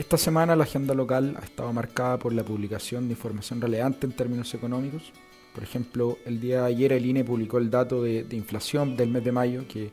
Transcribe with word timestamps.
Esta 0.00 0.16
semana 0.16 0.56
la 0.56 0.64
agenda 0.64 0.94
local 0.94 1.36
ha 1.38 1.44
estado 1.44 1.70
marcada 1.74 2.18
por 2.18 2.32
la 2.32 2.42
publicación 2.42 3.06
de 3.06 3.12
información 3.12 3.60
relevante 3.60 4.06
en 4.06 4.12
términos 4.12 4.54
económicos. 4.54 5.12
Por 5.54 5.62
ejemplo, 5.62 6.16
el 6.24 6.40
día 6.40 6.62
de 6.62 6.68
ayer 6.68 6.94
el 6.94 7.04
INE 7.04 7.22
publicó 7.22 7.58
el 7.58 7.68
dato 7.68 8.02
de, 8.02 8.24
inflación 8.30 8.96
del 8.96 9.10
mes 9.10 9.22
de 9.22 9.32
mayo, 9.32 9.68
que 9.68 9.92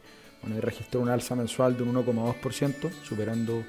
registró 0.61 1.01
un 1.01 1.09
alza 1.09 1.35
mensual 1.35 1.75
de 1.75 1.83
un 1.83 1.93
1,2%, 1.93 2.89
superando 3.03 3.65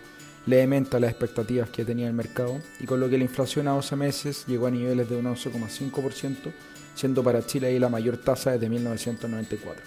levemente 0.46 0.96
a 0.96 1.00
las 1.00 1.10
expectativas 1.10 1.70
que 1.70 1.84
tenía 1.84 2.06
el 2.06 2.14
mercado, 2.14 2.60
y 2.78 2.86
con 2.86 3.00
lo 3.00 3.10
que 3.10 3.18
la 3.18 3.24
inflación 3.24 3.66
a 3.66 3.72
12 3.72 3.96
meses 3.96 4.46
llegó 4.46 4.68
a 4.68 4.70
niveles 4.70 5.10
de 5.10 5.16
un 5.16 5.24
11,5%, 5.24 6.52
siendo 6.94 7.24
para 7.24 7.44
Chile 7.44 7.66
ahí 7.66 7.80
la 7.80 7.88
mayor 7.88 8.16
tasa 8.16 8.52
desde 8.52 8.68
1994. 8.68 9.82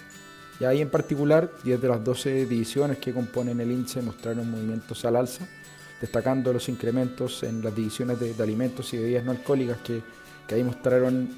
Y 0.59 0.65
ahí 0.65 0.81
en 0.81 0.89
particular, 0.89 1.49
10 1.63 1.81
de 1.81 1.87
las 1.87 2.03
12 2.03 2.45
divisiones 2.45 2.97
que 2.97 3.13
componen 3.13 3.61
el 3.61 3.71
índice 3.71 4.01
mostraron 4.01 4.51
movimientos 4.51 5.05
al 5.05 5.15
alza, 5.15 5.47
destacando 6.01 6.51
los 6.51 6.67
incrementos 6.67 7.43
en 7.43 7.63
las 7.63 7.73
divisiones 7.73 8.19
de, 8.19 8.43
alimentos 8.43 8.93
y 8.93 8.97
bebidas 8.97 9.23
no 9.23 9.31
alcohólicas 9.31 9.77
que, 9.79 10.01
ahí 10.51 10.63
mostraron 10.65 11.29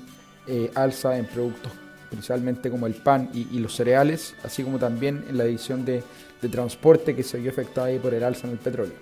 eh, 0.48 0.72
alza 0.74 1.16
en 1.20 1.28
productos 1.28 1.72
principalmente 2.14 2.70
como 2.70 2.86
el 2.86 2.94
pan 2.94 3.30
y, 3.34 3.58
los 3.58 3.76
cereales, 3.76 4.36
así 4.44 4.64
como 4.64 4.78
también 4.78 5.26
en 5.28 5.38
la 5.38 5.46
división 5.46 5.84
de, 5.84 6.04
transporte 6.52 7.16
que 7.16 7.24
se 7.24 7.40
vio 7.40 7.52
afectada 7.52 7.90
por 8.02 8.14
el 8.14 8.22
alza 8.22 8.48
en 8.48 8.54
el 8.54 8.60
petróleo. 8.60 8.96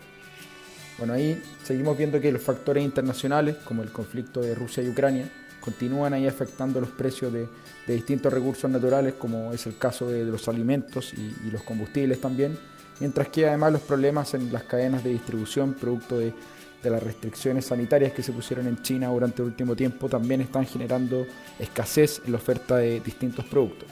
Bueno, 0.97 1.13
ahí 1.13 1.41
seguimos 1.63 1.97
viendo 1.97 2.21
que 2.21 2.31
los 2.31 2.41
factores 2.41 2.83
internacionales, 2.83 3.55
como 3.65 3.81
el 3.81 3.91
conflicto 3.91 4.41
de 4.41 4.53
Rusia 4.53 4.83
y 4.83 4.89
Ucrania, 4.89 5.25
continúan 5.61 6.13
ahí 6.13 6.27
afectando 6.27 6.81
los 6.81 6.89
precios 6.89 7.31
de, 7.31 7.47
distintos 7.87 8.31
recursos 8.31 8.69
naturales, 8.69 9.15
como 9.17 9.53
es 9.53 9.65
el 9.67 9.77
caso 9.77 10.09
de, 10.09 10.23
los 10.25 10.47
alimentos 10.47 11.13
y 11.13 11.51
los 11.51 11.61
combustibles 11.63 12.19
también, 12.21 12.57
mientras 13.01 13.29
que 13.29 13.47
además 13.47 13.73
los 13.73 13.81
problemas 13.81 14.33
en 14.35 14.53
las 14.53 14.63
cadenas 14.63 15.03
de 15.03 15.09
distribución, 15.09 15.73
producto 15.73 16.19
de, 16.19 16.33
las 16.83 17.03
restricciones 17.03 17.65
sanitarias 17.65 18.11
que 18.11 18.23
se 18.23 18.31
pusieron 18.31 18.67
en 18.67 18.81
China 18.81 19.09
durante 19.09 19.41
el 19.41 19.49
último 19.49 19.75
tiempo, 19.75 20.09
también 20.09 20.41
están 20.41 20.65
generando 20.65 21.27
escasez 21.59 22.21
en 22.25 22.31
la 22.31 22.37
oferta 22.37 22.77
de 22.77 22.99
distintos 23.01 23.45
productos. 23.45 23.87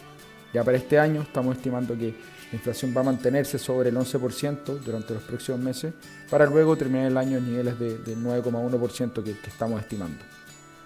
Ya 0.54 0.64
para 0.64 0.78
este 0.78 0.98
año 0.98 1.22
estamos 1.22 1.58
estimando 1.58 1.96
que 1.96 2.16
la 2.52 2.56
inflación 2.56 2.92
va 2.96 3.02
a 3.02 3.04
mantenerse 3.04 3.60
sobre 3.60 3.90
el 3.90 3.96
11% 3.96 4.80
durante 4.80 5.14
los 5.14 5.22
próximos 5.22 5.60
meses, 5.60 5.94
para 6.32 6.48
luego 6.48 6.76
terminar 6.78 7.08
el 7.08 7.18
año 7.18 7.38
en 7.38 7.46
niveles 7.46 7.78
de, 7.78 8.18
9,1% 8.18 9.24
que, 9.24 9.38
que 9.38 9.50
estamos 9.50 9.80
estimando. 9.82 10.24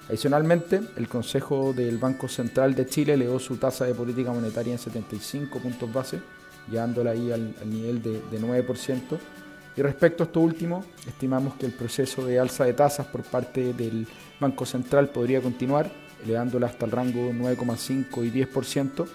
Adicionalmente, 0.09 0.81
el 0.97 1.07
Consejo 1.07 1.73
del 1.73 1.97
Banco 1.97 2.27
Central 2.27 2.75
de 2.75 2.85
Chile 2.85 3.13
elevó 3.13 3.39
su 3.39 3.57
tasa 3.57 3.85
de 3.85 3.93
política 3.93 4.31
monetaria 4.31 4.73
en 4.73 4.79
75 4.79 5.59
puntos 5.59 5.91
base 5.91 6.21
llevándola 6.69 7.11
ahí 7.11 7.31
al, 7.31 7.53
nivel 7.65 8.01
de, 8.01 8.21
9%. 8.31 9.17
Y 9.75 9.81
respecto 9.81 10.23
a 10.23 10.25
esto 10.25 10.39
último, 10.39 10.85
estimamos 11.07 11.55
que 11.55 11.65
el 11.65 11.71
proceso 11.71 12.25
de 12.25 12.39
alza 12.39 12.65
de 12.65 12.73
tasas 12.73 13.07
por 13.07 13.23
parte 13.23 13.73
del 13.73 14.07
Banco 14.39 14.65
Central 14.65 15.09
podría 15.09 15.41
continuar, 15.41 15.91
elevándola 16.23 16.67
hasta 16.67 16.85
el 16.85 16.91
rango 16.91 17.31
9,5 17.31 18.25
y 18.25 18.45
10%, 18.45 19.07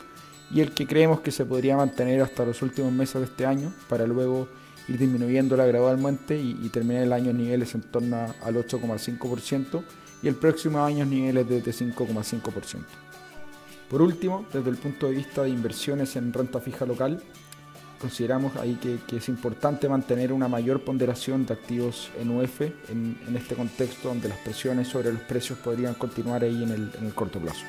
y 0.51 0.61
el 0.61 0.73
que 0.73 0.87
creemos 0.87 1.21
que 1.21 1.31
se 1.31 1.45
podría 1.45 1.77
mantener 1.77 2.23
hasta 2.23 2.45
los 2.45 2.61
últimos 2.63 2.91
meses 2.93 3.21
de 3.21 3.27
este 3.27 3.47
año, 3.47 3.73
para 3.89 4.07
luego 4.07 4.49
ir 4.89 4.99
disminuyéndola 4.99 5.67
gradualmente 5.67 6.39
y, 6.39 6.69
terminar 6.71 7.03
el 7.03 7.13
año 7.13 7.31
en 7.31 7.39
niveles 7.39 7.75
en 7.75 7.83
torno 7.83 8.35
al 8.43 8.57
8,5% 8.57 9.83
y 10.23 10.29
el 10.29 10.35
próximo 10.35 10.85
año 10.85 11.05
en 11.05 11.11
niveles 11.11 11.49
de 11.49 11.63
5,5%. 11.63 12.81
Por 13.89 14.03
último, 14.03 14.47
desde 14.53 14.71
el 14.71 14.77
punto 14.77 15.07
de 15.07 15.17
vista 15.17 15.43
de 15.43 15.51
inversiones 15.51 16.17
en 16.17 16.33
renta 16.33 16.61
fija 16.61 16.85
local, 16.85 17.23
consideramos 18.01 18.57
ahí 18.57 18.79
que, 18.81 19.17
es 19.17 19.29
importante 19.29 19.89
mantener 19.89 20.33
una 20.33 20.49
mayor 20.49 20.83
ponderación 20.83 21.47
de 21.47 21.55
activos 21.55 22.11
en 22.21 22.31
UF 22.31 22.61
en, 22.61 23.19
este 23.35 23.55
contexto 23.55 24.09
donde 24.09 24.29
las 24.29 24.39
presiones 24.39 24.89
sobre 24.89 25.13
los 25.13 25.23
precios 25.23 25.59
podrían 25.59 25.95
continuar 25.95 26.45
ahí 26.45 26.63
en 26.63 26.71
el 26.71 27.15
corto 27.15 27.39
plazo. 27.41 27.65